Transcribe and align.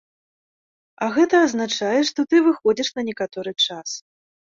А 1.03 1.09
гэта 1.19 1.43
азначае, 1.49 1.99
што 2.11 2.19
ты 2.35 2.43
выходзіш 2.51 2.93
на 2.99 3.09
некаторы 3.11 3.51
час. 3.65 3.89